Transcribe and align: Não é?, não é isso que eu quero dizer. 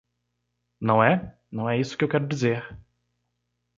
Não 0.81 1.03
é?, 1.03 1.37
não 1.51 1.69
é 1.69 1.79
isso 1.79 1.95
que 1.95 2.03
eu 2.03 2.09
quero 2.09 2.25
dizer. 2.27 2.65